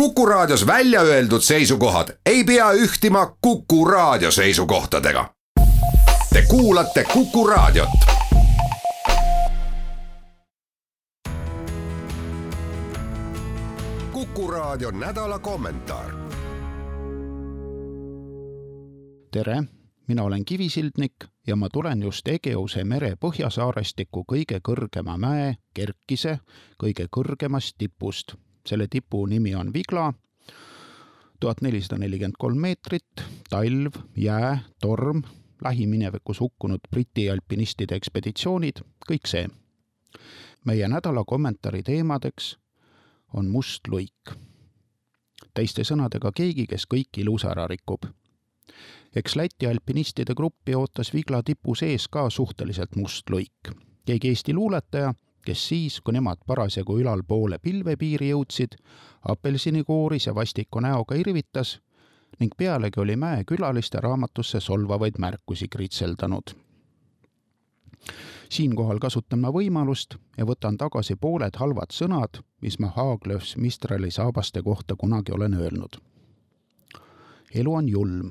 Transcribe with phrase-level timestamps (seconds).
[0.00, 5.34] Kuku Raadios välja öeldud seisukohad ei pea ühtima Kuku Raadio seisukohtadega.
[6.32, 7.88] Te kuulate Kuku Raadiot.
[14.12, 16.10] kuku Raadio nädala kommentaar.
[19.30, 19.62] tere,
[20.08, 21.14] mina olen Kivisildnik
[21.46, 26.38] ja ma tulen just Egeuse mere põhjasaarestiku kõige kõrgema mäe, Kerkise,
[26.82, 28.34] kõige kõrgemast tipust
[28.66, 30.12] selle tipu nimi on Vigla,
[31.40, 35.22] tuhat nelisada nelikümmend kolm meetrit, talv, jää, torm,
[35.64, 39.48] lähiminevikus hukkunud Briti alpinistide ekspeditsioonid, kõik see.
[40.64, 42.56] meie nädala kommentaari teemadeks
[43.34, 44.34] on must luik.
[45.54, 48.06] teiste sõnadega keegi, kes kõik ilusa ära rikub.
[49.16, 53.70] eks Läti alpinistide gruppi ootas Vigla tipu sees ka suhteliselt must luik.
[54.06, 55.14] keegi Eesti luuletaja
[55.46, 58.76] kes siis, kui nemad parasjagu ülalpoole pilvepiiri jõudsid,
[59.32, 61.78] apelsinikooris ja vastiku näoga irvitas
[62.40, 66.54] ning pealegi oli mäekülaliste raamatusse solvavaid märkusi kritseldanud.
[68.48, 74.62] siinkohal kasutan ma võimalust ja võtan tagasi pooled halvad sõnad, mis ma Haaglöfs Mistrali saabaste
[74.62, 75.96] kohta kunagi olen öelnud.
[77.54, 78.30] elu on julm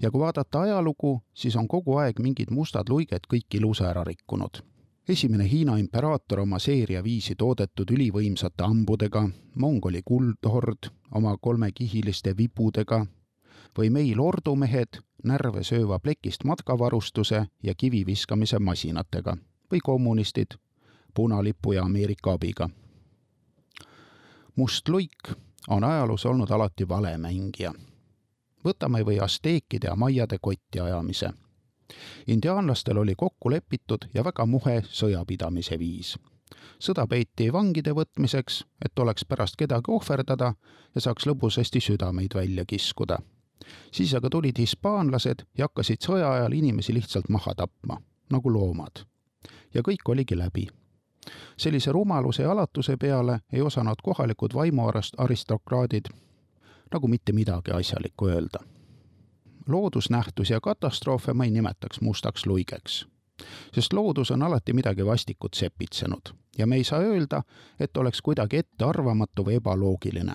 [0.00, 4.62] ja kui vaadata ajalugu, siis on kogu aeg mingid mustad luiged kõik ilusa ära rikkunud
[5.08, 13.06] esimene Hiina imperaator oma seeria viisi toodetud ülivõimsate hambudega, Mongoli kuldhord oma kolmekihiliste vibudega
[13.78, 19.36] või meil ordumehed närve sööva plekist matkavarustuse ja kiviviskamise masinatega
[19.72, 20.58] või kommunistid
[21.14, 22.68] punalipu ja Ameerika abiga.
[24.56, 25.32] must luik
[25.68, 27.72] on ajaloos olnud alati valemängija.
[28.64, 31.30] võtame või asteekide ja maiade kotti ajamise
[32.26, 36.16] indiaanlastel oli kokku lepitud ja väga muhe sõjapidamise viis.
[36.78, 40.54] sõda peeti vangide võtmiseks, et oleks pärast kedagi ohverdada
[40.94, 43.18] ja saaks lõbusasti südameid välja kiskuda.
[43.92, 48.00] siis aga tulid hispaanlased ja hakkasid sõja ajal inimesi lihtsalt maha tapma,
[48.30, 49.04] nagu loomad.
[49.74, 50.68] ja kõik oligi läbi
[51.56, 56.06] sellise rumaluse ja alatuse peale ei osanud kohalikud vaimuaristokraadid
[56.92, 58.75] nagu mitte midagi asjalikku öelda
[59.68, 63.06] loodusnähtusi ja katastroofe ma ei nimetaks mustaks luigeks.
[63.74, 67.42] sest loodus on alati midagi vastikut sepitsenud ja me ei saa öelda,
[67.80, 70.34] et oleks kuidagi ettearvamatu või ebaloogiline.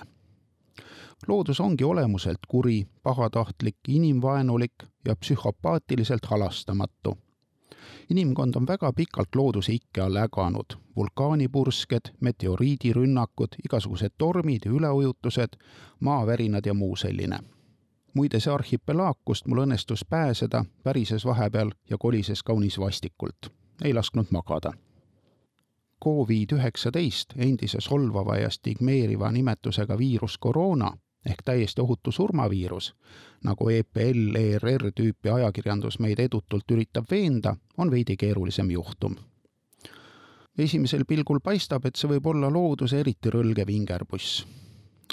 [1.28, 4.74] loodus ongi olemuselt kuri, pahatahtlik, inimvaenulik
[5.08, 7.18] ja psühhopaatiliselt halastamatu
[8.10, 15.56] inimkond on väga pikalt looduse ikke all äganud, vulkaanipursked, meteoriidirünnakud, igasugused tormid ja üleujutused,
[16.00, 17.38] maavärinad ja muu selline
[18.14, 23.52] muide, see arhipelaag, kust mul õnnestus pääseda, värises vahepeal ja kolises kaunis vastikult.
[23.84, 24.72] ei lasknud magada.
[26.04, 30.92] Covid-19, endise solvava ja stigmeeriva nimetusega viirus koroona
[31.26, 32.94] ehk täiesti ohutu surmaviirus,
[33.44, 39.16] nagu EPL, ERR tüüpi ajakirjandus meid edutult üritab veenda, on veidi keerulisem juhtum.
[40.58, 44.44] esimesel pilgul paistab, et see võib olla looduse eriti rõlge vingerpuss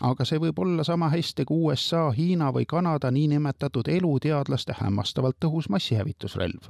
[0.01, 5.69] aga see võib olla sama hästi kui USA, Hiina või Kanada niinimetatud eluteadlaste hämmastavalt tõhus
[5.69, 6.69] massihävitusrelv.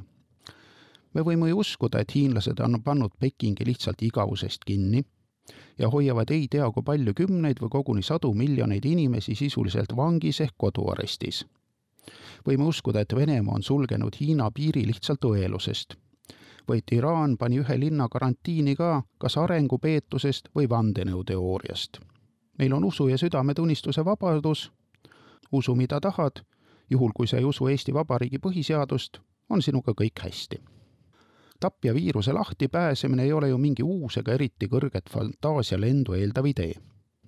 [1.13, 5.03] me võime ju uskuda, et hiinlased on pannud Pekingi lihtsalt igavusest kinni
[5.77, 10.53] ja hoiavad ei tea kui palju kümneid või koguni sadu miljoneid inimesi sisuliselt vangis ehk
[10.57, 11.45] koduarestis.
[12.47, 15.95] võime uskuda, et Venemaa on sulgenud Hiina piiri lihtsalt õelusest
[16.69, 21.99] või et Iraan pani ühe linna karantiini ka kas arengupeetusest või vandenõuteooriast
[22.59, 24.71] meil on usu ja südametunnistuse vabadus,
[25.51, 26.43] usu, mida tahad,
[26.89, 30.61] juhul kui sa ei usu Eesti Vabariigi põhiseadust, on sinuga kõik hästi.
[31.59, 36.73] tapja viiruse lahti pääsemine ei ole ju mingi uus ega eriti kõrget fantaasialendu eeldav idee.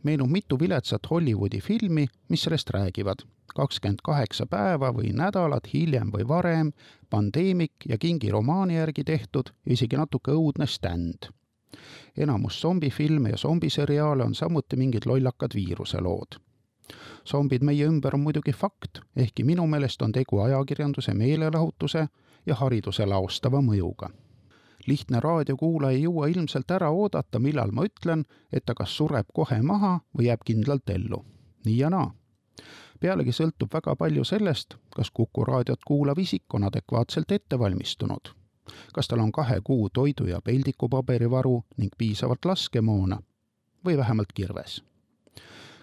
[0.04, 3.24] meenub mitu viletsat Hollywoodi filmi, mis sellest räägivad.
[3.56, 6.72] kakskümmend kaheksa päeva või nädalat hiljem või varem,
[7.10, 11.32] pandeemik ja Kingi romaani järgi tehtud ja isegi natuke õudne stand
[12.18, 16.40] enamus zombifilme ja zombiseriaale on samuti mingid lollakad viiruselood.
[17.26, 22.08] zombid meie ümber on muidugi fakt, ehkki minu meelest on tegu ajakirjanduse meelelahutuse
[22.46, 24.10] ja hariduse laostava mõjuga.
[24.88, 29.62] lihtne raadiokuulaja ei jõua ilmselt ära oodata, millal ma ütlen, et ta kas sureb kohe
[29.62, 31.26] maha või jääb kindlalt ellu.
[31.66, 32.12] nii ja naa
[33.00, 38.41] pealegi sõltub väga palju sellest, kas Kuku raadiot kuulav isik on adekvaatselt ette valmistunud
[38.94, 43.22] kas tal on kahe kuu toidu ja peldikupaberivaru ning piisavalt laskemoona
[43.86, 44.84] või vähemalt kirves.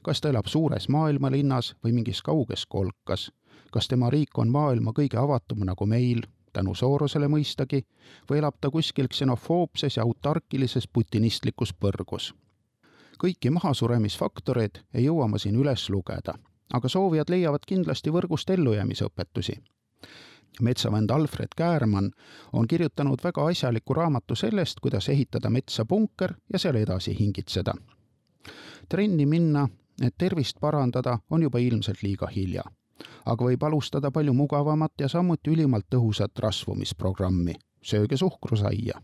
[0.02, 3.30] kas ta elab suures maailmalinnas või mingis kauges kolkas,
[3.70, 7.82] kas tema riik on maailma kõige avatum nagu meil, tänu soorusele mõistagi,
[8.30, 12.34] või elab ta kuskil ksenofoobses ja autarkilises putinistlikus põrgus?
[13.18, 16.38] Kõiki mahasuremisfaktoreid ei jõua ma siin üles lugeda,
[16.72, 19.58] aga soovijad leiavad kindlasti võrgust ellujäämise õpetusi
[20.62, 22.10] metsavend Alfred Käärmann
[22.52, 27.74] on kirjutanud väga asjaliku raamatu sellest, kuidas ehitada metsa punker ja seal edasi hingitseda.
[28.88, 29.68] trenni minna,
[30.02, 32.62] et tervist parandada, on juba ilmselt liiga hilja.
[33.26, 37.54] aga võib alustada palju mugavamat ja samuti ülimalt tõhusat rasvumisprogrammi.
[37.82, 39.02] sööge suhkrusaia.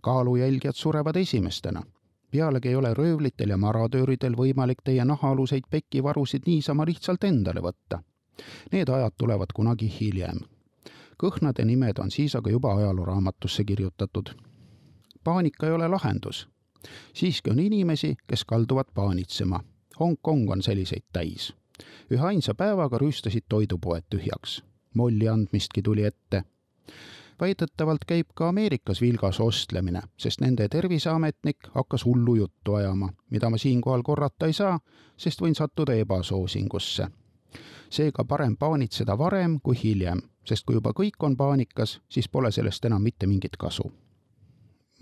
[0.00, 1.82] kaalujälgijad surevad esimestena
[2.30, 8.02] pealegi ei ole röövlitel ja maratööridel võimalik teie nahaaluseid pekivarusid niisama lihtsalt endale võtta
[8.72, 10.38] Need ajad tulevad kunagi hiljem.
[11.22, 14.28] kõhnade nimed on siis aga juba ajalooraamatusse kirjutatud.
[15.24, 16.48] paanika ei ole lahendus.
[17.14, 19.60] siiski on inimesi, kes kalduvad paanitsema.
[20.00, 21.54] Hongkong on selliseid täis.
[22.10, 24.62] üheainsa päevaga rüüstasid toidupoed tühjaks.
[24.94, 26.44] molli andmistki tuli ette
[27.40, 33.58] väidetavalt käib ka Ameerikas vilgas ostlemine, sest nende terviseametnik hakkas hullu juttu ajama, mida ma
[33.58, 34.80] siinkohal korrata ei saa,
[35.16, 37.06] sest võin sattuda ebasoosingusse
[37.90, 42.84] seega parem paanitseda varem kui hiljem, sest kui juba kõik on paanikas, siis pole sellest
[42.84, 43.92] enam mitte mingit kasu.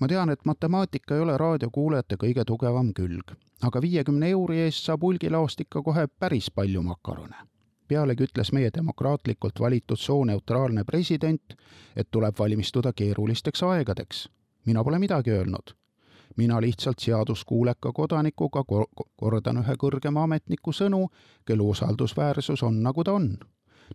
[0.01, 3.33] ma tean, et matemaatika ei ole raadiokuulajate kõige tugevam külg,
[3.63, 7.37] aga viiekümne euri eest saab hulgilaost ikka kohe päris palju makarone.
[7.89, 11.57] pealegi ütles meie demokraatlikult valitud sooneutraalne president,
[11.97, 14.29] et tuleb valmistuda keerulisteks aegadeks.
[14.67, 15.77] mina pole midagi öelnud
[16.37, 18.65] mina lihtsalt seaduskuuleka kodanikuga
[19.17, 21.09] kordan ühe kõrgema ametniku sõnu,
[21.45, 23.37] kelle usaldusväärsus on, nagu ta on.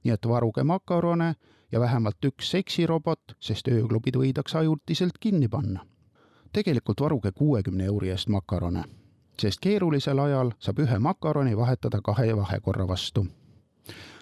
[0.04, 1.36] nii et varuge makarone
[1.72, 5.86] ja vähemalt üks seksirobot, sest ööklubid võidakse ajutiselt kinni panna.
[6.54, 8.84] tegelikult varuge kuuekümne euri eest makarone,
[9.42, 13.26] sest keerulisel ajal saab ühe makaroni vahetada kahe vahekorra vastu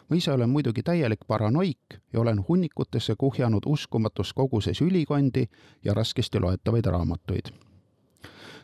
[0.09, 5.45] ma ise olen muidugi täielik paranoik ja olen hunnikutesse kuhjanud uskumatus koguses ülikondi
[5.85, 7.68] ja raskesti loetavaid raamatuid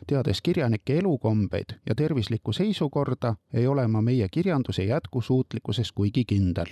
[0.06, 6.66] teades kirjanike elukombeid ja tervislikku seisukorda, ei ole ma meie kirjanduse jätkusuutlikkuses kuigi kindel.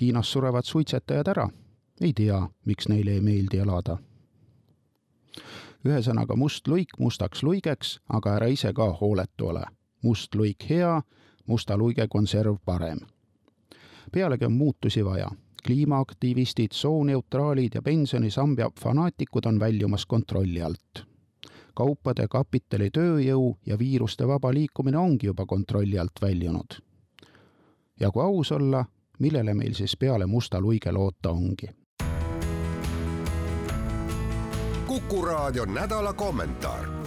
[0.00, 1.48] Hiinas surevad suitsetajad ära.
[2.00, 3.98] ei tea, miks neile ei meeldi elada.
[5.84, 9.64] ühesõnaga, must luik mustaks luigeks, aga ära ise ka hooletu ole.
[10.02, 11.02] must luik hea,
[11.46, 12.98] musta luige konserv parem.
[14.12, 15.30] pealegi on muutusi vaja
[15.66, 21.09] kliimaaktivistid, sooneutraalid ja pensionisamba fanaatikud on väljumas kontrolli alt
[21.74, 26.78] kaupade, kapitali, tööjõu ja viiruste vaba liikumine ongi juba kontrolli alt väljunud.
[28.00, 28.84] ja kui aus olla,
[29.18, 31.70] millele meil siis peale musta luige loota ongi?
[34.86, 36.99] kuku raadio nädala kommentaar